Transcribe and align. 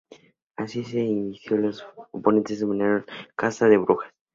Así 0.57 0.83
se 0.83 0.97
inició 0.99 1.57
lo 1.57 1.67
que 1.67 1.73
sus 1.73 1.85
oponentes 2.09 2.59
denominaron 2.59 3.03
como 3.05 3.17
"caza 3.35 3.69
de 3.69 3.77
brujas". 3.77 4.11